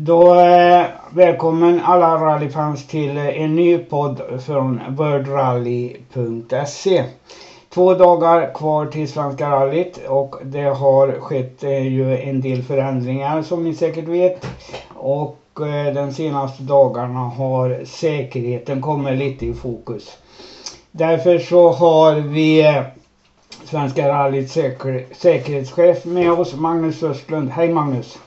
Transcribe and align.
Då 0.00 0.34
eh, 0.34 0.86
välkommen 1.10 1.80
alla 1.84 2.16
rallyfans 2.16 2.86
till 2.86 3.16
eh, 3.16 3.42
en 3.42 3.56
ny 3.56 3.78
podd 3.78 4.22
från 4.46 4.80
worldrally.se. 4.88 7.04
Två 7.68 7.94
dagar 7.94 8.54
kvar 8.54 8.86
till 8.86 9.08
Svenska 9.08 9.50
rallyt 9.50 9.98
och 10.08 10.36
det 10.42 10.64
har 10.64 11.20
skett 11.20 11.64
eh, 11.64 11.86
ju 11.86 12.18
en 12.18 12.40
del 12.40 12.62
förändringar 12.62 13.42
som 13.42 13.64
ni 13.64 13.74
säkert 13.74 14.08
vet. 14.08 14.46
Och 14.94 15.38
eh, 15.60 15.94
de 15.94 16.12
senaste 16.12 16.62
dagarna 16.62 17.20
har 17.20 17.84
säkerheten 17.84 18.82
kommit 18.82 19.18
lite 19.18 19.46
i 19.46 19.54
fokus. 19.54 20.16
Därför 20.90 21.38
så 21.38 21.72
har 21.72 22.14
vi 22.14 22.66
eh, 22.66 22.82
Svenska 23.64 24.08
rallyts 24.08 24.52
säker 24.52 25.04
säkerhetschef 25.12 26.04
med 26.04 26.32
oss, 26.32 26.54
Magnus 26.54 27.02
Östlund. 27.02 27.50
Hej 27.50 27.72
Magnus! 27.72 28.18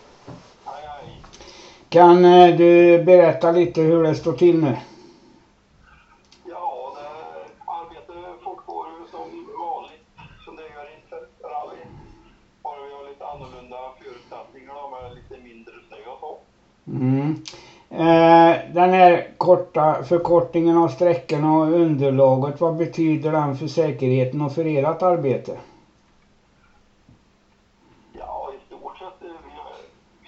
Kan 1.91 2.25
eh, 2.25 2.55
du 2.55 3.04
berätta 3.05 3.51
lite 3.51 3.81
hur 3.81 4.04
det 4.04 4.15
står 4.15 4.33
till 4.33 4.59
nu? 4.61 4.77
Ja, 6.49 6.93
det, 6.95 7.09
arbetet 7.65 8.43
fortgår 8.43 8.86
som 9.11 9.19
vanligt 9.59 10.05
som 10.46 10.55
det 10.55 10.61
gör 10.61 10.87
inför 10.97 11.18
rally. 11.43 11.82
Bara 12.63 12.83
vi 12.87 12.93
har 12.93 13.09
lite 13.09 13.25
annorlunda 13.25 13.77
förutsättningar 13.99 14.73
då, 14.73 14.89
med 14.89 15.15
lite 15.15 15.43
mindre 15.43 15.73
snö 15.87 15.97
och 16.11 16.19
så. 16.19 16.37
Mm. 16.91 17.35
Eh, 17.89 18.73
den 18.73 18.93
här 18.93 19.27
korta 19.37 20.04
förkortningen 20.04 20.77
av 20.77 20.87
sträckorna 20.87 21.57
och 21.57 21.68
underlaget, 21.68 22.60
vad 22.61 22.75
betyder 22.75 23.32
den 23.32 23.55
för 23.55 23.68
säkerheten 23.68 24.41
och 24.41 24.51
för 24.51 24.65
ert 24.65 25.01
arbete? 25.01 25.57
Ja, 28.13 28.51
i 28.55 28.65
stort 28.65 28.97
sett, 28.97 29.21
eh, 29.21 29.35
vi, 29.46 29.51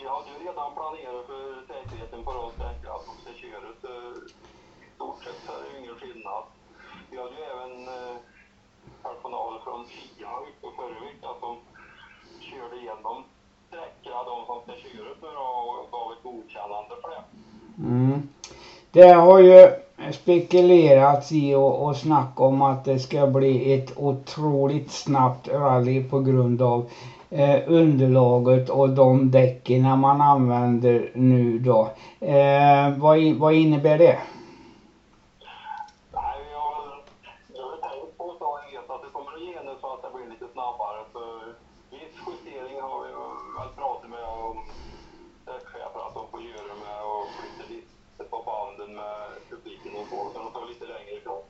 vi 0.02 0.07
hade 0.07 0.30
ju 0.40 0.42
redan 0.53 0.73
planerat 0.80 1.25
för 1.30 1.43
säkerheten 1.70 2.23
på 2.25 2.31
de 2.39 2.45
sträckor 2.55 2.89
att 2.95 3.05
de 3.09 3.13
ska 3.21 3.31
köra. 3.41 3.70
Så 3.81 3.88
eh, 3.88 4.85
I 4.85 4.87
stort 4.95 5.20
sett 5.23 5.40
så 5.45 5.51
är 5.55 5.60
det 5.62 5.70
ju 5.71 5.77
ingen 5.82 5.98
skillnad. 6.01 6.43
Vi 7.10 7.15
hade 7.21 7.35
ju 7.41 7.45
även 7.54 7.73
eh, 7.98 8.15
personal 9.05 9.54
från 9.63 9.82
FIA 9.93 10.32
uppe 10.48 10.68
förra 10.77 10.99
veckan 11.10 11.34
som 11.43 11.54
körde 12.48 12.76
igenom 12.82 13.18
sträckorna, 13.68 14.20
de 14.32 14.37
som 14.49 14.57
ska 14.63 14.71
köra 14.84 15.12
nu 15.21 15.29
då, 15.40 15.48
och 15.62 15.91
gav 15.93 16.07
ett 16.13 16.23
godkännande 16.27 16.93
för 17.01 17.10
det. 17.13 17.23
Mm. 17.88 18.29
Det 18.91 19.12
har 19.26 19.40
ju 19.40 19.60
spekulerats 20.12 21.32
i 21.32 21.55
och, 21.55 21.85
och 21.85 21.95
snack 21.98 22.40
om 22.40 22.62
att 22.62 22.85
det 22.85 22.99
ska 22.99 23.27
bli 23.27 23.73
ett 23.73 23.98
otroligt 23.98 24.91
snabbt 24.91 25.48
rally 25.48 26.04
på 26.10 26.20
grund 26.20 26.62
av 26.62 26.90
eh, 27.34 27.59
underlaget 27.67 28.70
och 28.70 28.89
de 28.89 29.31
däcken 29.31 29.99
man 29.99 30.21
använder 30.21 31.12
nu 31.13 31.59
då. 31.59 31.89
Eh, 32.20 32.98
vad, 32.98 33.17
vad 33.34 33.53
innebär 33.53 33.98
det? 33.98 34.17
Nej, 36.13 36.37
vi 36.43 36.51
jag 37.57 37.63
har 37.63 37.77
tänkt 37.89 38.17
på 38.17 38.35
så 38.39 38.93
att 38.93 39.01
det 39.05 39.11
kommer 39.13 39.31
att 39.34 39.41
ge 39.48 39.55
nu 39.67 39.73
så 39.81 39.87
att 39.93 40.01
det 40.04 40.11
blir 40.15 40.29
lite 40.34 40.48
snabbare. 40.54 40.99
För 41.13 41.34
viss 41.91 42.15
justering 42.27 42.81
har 42.81 42.98
vi 43.05 43.09
väl 43.57 43.71
pratat 43.81 44.09
med 44.09 44.23
om 44.23 44.57
däckchefer 45.45 46.01
att 46.07 46.15
de 46.20 46.23
får 46.31 46.41
göra 46.41 46.76
med 46.85 46.99
och 47.11 47.26
flytta 47.37 47.63
lite 47.73 48.23
på 48.31 48.37
banden 48.49 48.95
med 48.95 49.21
publiken 49.49 49.91
och 49.99 50.07
så. 50.09 50.17
Så 50.31 50.35
de 50.43 50.51
tar 50.55 50.65
lite 50.71 50.85
längre 50.93 51.13
ifrån. 51.20 51.43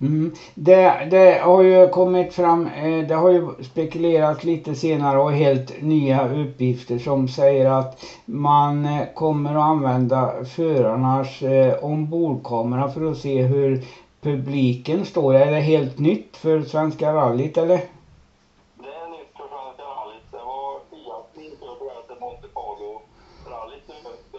Mm. 0.00 0.30
Det, 0.54 1.06
det 1.10 1.40
har 1.42 1.60
ju 1.62 1.88
kommit 1.88 2.32
fram, 2.32 2.66
eh, 2.66 3.04
det 3.06 3.14
har 3.14 3.28
ju 3.30 3.50
spekulerats 3.62 4.42
lite 4.44 4.74
senare 4.74 5.18
och 5.18 5.32
helt 5.32 5.80
nya 5.80 6.28
uppgifter 6.28 6.98
som 6.98 7.28
säger 7.28 7.66
att 7.66 8.04
man 8.24 8.86
eh, 8.86 9.04
kommer 9.14 9.54
att 9.54 9.60
använda 9.62 10.44
förarnas 10.44 11.42
eh, 11.42 11.74
ombordkamera 11.80 12.88
för 12.88 13.10
att 13.10 13.18
se 13.18 13.42
hur 13.42 13.78
publiken 14.20 15.04
står. 15.04 15.34
Är 15.34 15.50
det 15.50 15.60
helt 15.60 15.98
nytt 15.98 16.36
för 16.36 16.62
Svenska 16.62 17.12
rallyt 17.12 17.56
eller? 17.56 17.80
Det 18.74 18.88
är 18.94 19.08
nytt 19.08 19.28
för 19.36 19.48
Svenska 19.48 19.82
rallyt. 19.82 20.22
Det 20.30 20.36
var 20.38 20.80
Fiat 20.90 21.24
som 21.34 21.42
införde 21.42 21.84
det 21.84 21.90
här 21.94 22.02
till 22.02 22.16
Monte 22.20 22.48
Carlo-rallyt 22.54 23.82
nu. 23.88 23.94
Så 24.32 24.38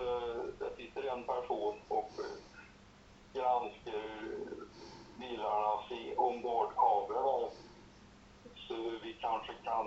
Det 0.60 0.72
sitter 0.78 1.04
en 1.12 1.24
person 1.24 1.74
och 1.88 2.10
eh, 2.20 2.36
granskar 3.34 4.04
bilarnas 5.20 5.92
i- 5.92 6.14
ombordkamera 6.18 7.22
då. 7.22 7.50
Så 8.68 8.76
vi 9.04 9.14
kanske 9.48 9.64
kan, 9.64 9.86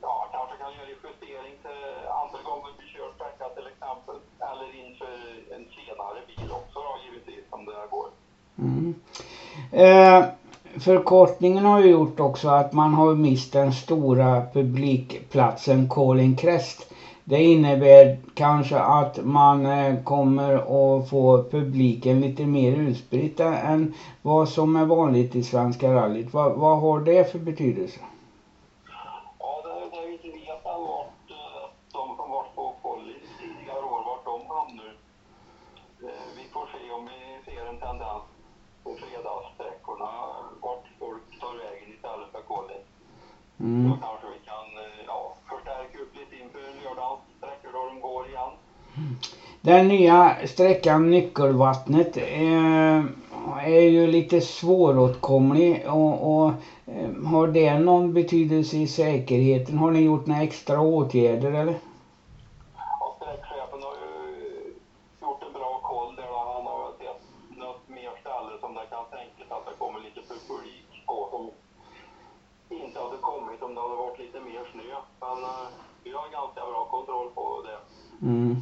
ja, 0.00 0.26
kanske 0.32 0.56
kan 0.56 0.72
göra 0.72 0.88
justering 1.04 1.54
till 1.62 2.08
andra 2.22 2.38
gången 2.42 2.72
vi 2.78 2.86
kör 2.86 3.10
sträcka 3.16 3.48
till 3.56 3.66
exempel. 3.66 4.14
Eller 4.50 4.86
inför 4.86 5.14
en 5.54 5.64
senare 5.76 6.20
bil 6.26 6.50
också 6.52 6.78
då 6.86 6.92
givetvis 7.04 7.44
om 7.50 7.64
det 7.64 7.72
går. 7.90 8.08
Mm. 8.58 8.94
Eh, 9.70 10.24
förkortningen 10.80 11.64
har 11.64 11.78
ju 11.78 11.88
gjort 11.88 12.20
också 12.20 12.48
att 12.48 12.72
man 12.72 12.94
har 12.94 13.14
mist 13.14 13.52
den 13.52 13.72
stora 13.72 14.42
publikplatsen 14.52 15.86
Colin 15.86 16.34
Crest. 16.34 16.86
Det 17.24 17.42
innebär 17.42 18.16
kanske 18.34 18.78
att 18.80 19.18
man 19.24 19.66
eh, 19.66 19.96
kommer 19.98 20.52
att 20.96 21.08
få 21.08 21.40
publiken 21.50 22.20
lite 22.20 22.46
mer 22.46 22.72
utspritt 22.72 23.40
än- 23.40 23.88
vad 24.22 24.48
som 24.48 24.76
är 24.76 24.84
vanligt 24.84 25.34
i 25.34 25.42
Svenska 25.42 25.92
rallyt. 25.92 26.32
Va, 26.32 26.48
vad 26.48 26.78
har 26.78 27.00
det 27.00 27.30
för 27.30 27.38
betydelse? 27.38 28.00
Ja, 29.38 29.60
det, 29.64 29.96
det 29.96 30.06
vi 30.06 30.12
inte 30.12 30.28
vet 30.28 30.66
än 30.66 30.80
vart 30.80 31.30
eh, 31.30 31.68
de 31.92 32.16
som 32.16 32.30
varit 32.30 32.54
på 32.54 32.72
Collins 32.82 33.30
tidigare 33.40 33.84
år, 33.84 34.02
vart 34.04 34.24
de 34.24 34.40
hamnar. 34.54 34.94
Eh, 36.02 36.26
Vi 36.36 36.44
får 36.52 36.66
se 36.72 36.90
om 36.90 37.06
vi 37.06 37.20
ser 37.52 37.66
en 37.68 37.78
tendens 37.78 38.22
på 38.84 38.94
fredagssträckorna, 38.94 40.10
vart 40.60 40.86
folk 40.98 41.40
tar 41.40 41.54
vägen 41.64 41.88
istället 41.94 42.28
för 42.32 42.40
Collins. 42.40 42.88
Mm. 43.60 43.88
Då 43.89 43.89
kanske 44.00 44.26
vi 44.34 44.38
kan 44.50 44.66
eh, 44.84 45.04
ja, 45.06 45.34
förstärka 45.48 45.98
upp 45.98 46.16
lite 46.16 46.42
inför 46.42 46.60
lördagens 46.84 47.20
sträckor 47.38 47.70
då 47.72 47.86
de 47.86 48.00
går 48.00 48.28
igen. 48.28 48.52
Den 49.60 49.88
nya 49.88 50.36
sträckan 50.46 51.10
Nyckelvattnet 51.10 52.16
eh, 52.16 53.04
är 53.64 53.80
ju 53.96 54.06
lite 54.06 54.40
svåråtkomlig 54.40 55.86
och, 55.88 56.14
och 56.32 56.48
eh, 56.86 57.10
har 57.26 57.46
det 57.46 57.78
någon 57.78 58.12
betydelse 58.12 58.76
i 58.76 58.86
säkerheten? 58.86 59.78
Har 59.78 59.90
ni 59.90 60.00
gjort 60.00 60.26
några 60.26 60.42
extra 60.42 60.80
åtgärder 60.80 61.52
eller? 61.52 61.74
Och 63.00 63.16
sträckchefen 63.16 63.82
har 63.82 63.94
ju 64.04 64.74
gjort 65.20 65.42
en 65.46 65.52
bra 65.52 65.80
koll 65.82 66.16
där. 66.16 66.26
då. 66.26 66.38
Han 66.54 66.66
har 66.66 66.92
sett 66.98 67.22
något 67.58 67.88
mer 67.88 68.12
ställe 68.20 68.52
som 68.60 68.74
det 68.74 68.86
kan 68.90 69.04
tänkas 69.10 69.50
att 69.56 69.66
det 69.66 69.78
kommer 69.78 70.00
lite 70.00 70.20
publik 70.28 71.06
på 71.06 71.28
som 71.30 71.50
inte 72.78 73.00
hade 73.00 73.16
kommit 73.16 73.62
om 73.62 73.74
det 73.74 73.80
hade 73.80 73.96
varit 73.96 74.18
lite 74.18 74.40
mer 74.40 74.62
snö. 74.72 74.94
Men 75.20 75.38
eh, 75.44 75.68
vi 76.04 76.10
har 76.12 76.28
ganska 76.38 76.60
bra 76.70 76.84
kontroll 76.84 77.30
på 77.34 77.62
det. 77.66 77.78
Mm. 78.22 78.56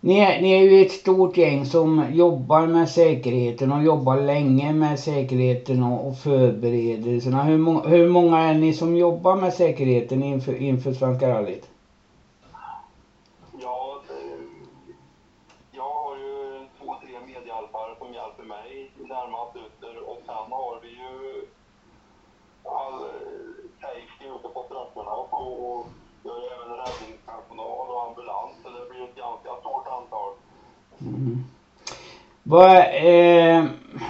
Ni, 0.00 0.18
är, 0.18 0.40
ni 0.42 0.52
är 0.52 0.62
ju 0.62 0.82
ett 0.82 0.90
stort 0.92 1.36
gäng 1.36 1.64
som 1.64 2.06
jobbar 2.10 2.66
med 2.66 2.88
säkerheten 2.88 3.72
och 3.72 3.82
jobbar 3.82 4.16
länge 4.16 4.72
med 4.72 5.00
säkerheten 5.00 5.82
och, 5.82 6.08
och 6.08 6.16
förberedelserna. 6.16 7.44
Hur, 7.44 7.58
må, 7.58 7.80
hur 7.80 8.06
många 8.08 8.38
är 8.38 8.54
ni 8.54 8.72
som 8.72 8.96
jobbar 8.96 9.36
med 9.36 9.52
säkerheten 9.52 10.22
inför, 10.22 10.54
inför 10.54 10.92
Svenska 10.92 11.30
rallyt? 11.30 11.68
Ja, 13.62 14.00
jag 15.70 15.92
har 15.94 16.16
ju 16.16 16.66
två, 16.78 16.94
tre 17.02 17.20
medhjälpare 17.26 17.94
som 17.98 18.12
hjälper 18.12 18.44
mig 18.44 18.90
närmast 18.96 19.56
ute 19.56 19.86
och 20.00 20.18
sen 20.26 20.52
har 20.52 20.78
vi 20.82 20.88
ju 20.88 21.46
all 22.64 22.98
safety 23.80 24.24
ute 24.36 24.48
på 24.54 24.62
sträckorna 24.66 25.10
och 25.10 25.28
så. 25.30 25.36
Och 25.36 25.86
vi 26.22 26.28
har 26.30 26.38
ju 26.38 26.48
även 26.56 26.76
räddningspersonal 26.76 27.86
och 27.90 28.02
ambulans 28.06 28.52
så 28.62 28.68
det 28.70 28.84
blir 28.90 29.04
ett 29.04 29.14
ganska 29.14 29.50
stort 29.60 29.86
antal. 29.98 30.32
Mm. 31.06 31.44
Vad, 32.42 32.76
eh, 32.78 33.64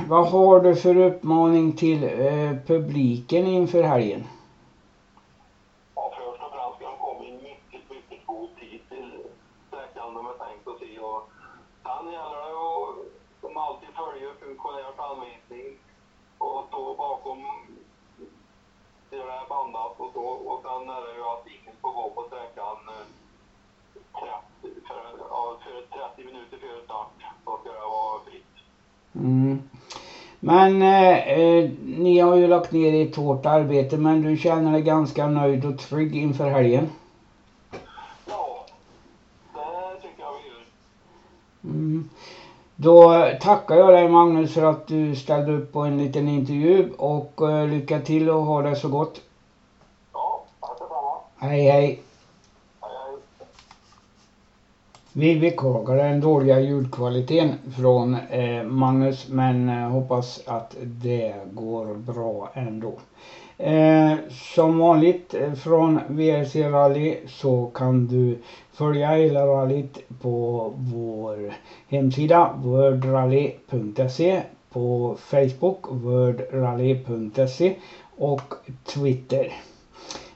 vad 0.09 0.29
har 0.29 0.61
du 0.61 0.77
för 0.77 0.97
uppmaning 0.97 1.77
till 1.77 2.05
eh, 2.05 2.57
publiken 2.67 3.47
inför 3.47 3.83
helgen? 3.83 4.25
Ja, 5.95 6.13
först 6.17 6.43
och 6.43 6.53
främst 6.53 6.77
ska 6.77 6.87
de 6.87 6.97
komma 6.99 7.25
i 7.25 7.33
mycket, 7.33 7.91
mycket 7.91 8.27
god 8.27 8.49
tid 8.61 8.81
till 8.89 9.11
sträckan 9.69 10.15
de 10.15 10.27
är 10.27 10.37
tänkt 10.47 10.69
att 10.69 10.79
se. 10.79 10.99
Och 10.99 11.23
sen 11.83 12.13
gäller 12.13 12.39
det 12.45 12.53
att 12.53 12.95
de 13.41 13.57
alltid 13.57 13.89
följer 14.01 14.31
funktionärs 14.41 14.99
anvisning 15.11 15.69
och 16.39 16.65
stå 16.69 16.95
bakom 16.95 17.39
det 19.11 19.17
där 19.17 19.43
är 19.43 19.49
bandat 19.49 20.01
och 20.01 20.11
så. 20.13 20.25
Och 20.49 20.63
sen 20.63 20.89
är 20.97 21.01
det 21.07 21.15
ju 21.19 21.25
att 21.25 21.47
ingen 21.47 21.77
får 21.81 21.93
gå 21.93 22.11
på 22.11 22.23
sträckan 22.29 22.79
eh, 22.89 23.07
30, 24.63 24.87
för, 24.89 25.01
ja, 25.31 25.57
för 25.65 25.99
30 25.99 26.22
vara 28.13 28.21
fritt. 28.25 28.45
Mm. 29.15 29.63
Men 30.41 30.83
eh, 30.83 31.29
eh, 31.29 31.71
ni 31.87 32.19
har 32.19 32.35
ju 32.37 32.47
lagt 32.47 32.73
ner 32.73 33.09
ett 33.09 33.17
hårt 33.17 33.47
arbete 33.47 33.99
men 33.99 34.23
du 34.23 34.37
känner 34.37 34.73
dig 34.73 34.83
ganska 34.83 35.27
nöjd 35.27 35.65
och 35.65 35.79
trygg 35.79 36.17
inför 36.17 36.51
helgen? 36.51 36.89
Ja, 38.27 38.67
det 39.55 40.09
Mm. 41.65 42.09
Då 42.77 43.29
tackar 43.41 43.75
jag 43.77 43.93
dig 43.93 44.09
Magnus 44.09 44.55
för 44.55 44.63
att 44.63 44.87
du 44.87 45.17
ställde 45.17 45.53
upp 45.53 45.73
på 45.73 45.81
en 45.81 45.99
liten 45.99 46.29
intervju 46.29 46.93
och 46.99 47.41
uh, 47.43 47.69
lycka 47.69 48.01
till 48.01 48.31
och 48.31 48.45
ha 48.45 48.63
det 48.63 48.77
så 48.77 48.89
gott. 48.89 49.21
Ja, 50.13 50.45
tack 50.61 50.79
detsamma. 50.79 51.19
Hej, 51.37 51.67
hej. 51.67 52.03
Vi 55.15 55.41
beklagar 55.41 55.97
den 55.97 56.21
dåliga 56.21 56.61
ljudkvaliteten 56.61 57.55
från 57.77 58.17
eh, 58.31 58.63
Magnus 58.63 59.29
men 59.29 59.69
eh, 59.69 59.89
hoppas 59.89 60.43
att 60.47 60.77
det 60.81 61.35
går 61.53 61.95
bra 61.95 62.51
ändå. 62.55 62.93
Eh, 63.59 64.13
som 64.31 64.79
vanligt 64.79 65.35
eh, 65.35 65.53
från 65.53 66.01
VRC 66.09 66.57
Rally 66.57 67.17
så 67.27 67.67
kan 67.75 68.07
du 68.07 68.39
följa 68.73 69.11
hela 69.11 69.47
rallyt 69.47 69.99
på 70.21 70.73
vår 70.77 71.55
hemsida 71.89 72.51
wordrally.se 72.57 74.43
på 74.73 75.17
Facebook 75.19 75.87
wordrally.se 75.91 77.75
och 78.19 78.55
Twitter. 78.85 79.53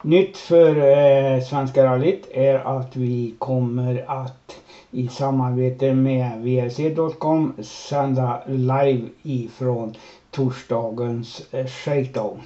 Nytt 0.03 0.37
för 0.37 0.77
eh, 0.77 1.43
Svenska 1.43 1.85
rallyt 1.85 2.29
är 2.31 2.55
att 2.55 2.97
vi 2.97 3.35
kommer 3.39 4.05
att 4.09 4.46
i 4.91 5.09
samarbete 5.09 5.95
med 5.95 6.41
vlc.com 6.41 7.53
sända 7.63 8.43
live 8.47 9.09
ifrån 9.23 9.95
torsdagens 10.31 11.43
eh, 11.51 11.67
shakedown. 11.67 12.41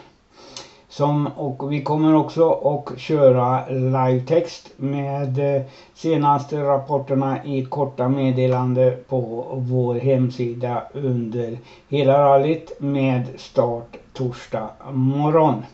Som, 0.89 1.27
och 1.27 1.73
vi 1.73 1.83
kommer 1.83 2.15
också 2.15 2.53
att 2.53 2.99
köra 2.99 3.69
livetext 3.69 4.73
med 4.77 5.57
eh, 5.57 5.63
senaste 5.95 6.63
rapporterna 6.63 7.45
i 7.45 7.65
korta 7.65 8.09
meddelande 8.09 8.97
på 9.09 9.47
vår 9.53 9.95
hemsida 9.95 10.83
under 10.93 11.59
hela 11.89 12.19
rallyt 12.19 12.73
med 12.81 13.27
start 13.37 13.97
torsdag 14.13 14.71
morgon. 14.93 15.65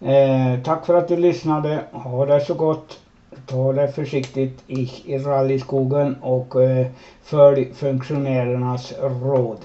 Eh, 0.00 0.62
tack 0.64 0.86
för 0.86 0.94
att 0.94 1.08
du 1.08 1.16
lyssnade. 1.16 1.80
Ha 1.92 2.26
det 2.26 2.40
så 2.40 2.54
gott. 2.54 2.98
Ta 3.48 3.72
det 3.72 3.88
försiktigt 3.88 4.62
i, 4.66 4.90
i 5.04 5.18
rallyskogen 5.18 6.16
och 6.22 6.62
eh, 6.62 6.86
följ 7.22 7.74
funktionärernas 7.74 8.92
råd. 9.00 9.58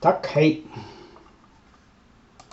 Tack, 0.00 0.26
hej! 0.26 0.62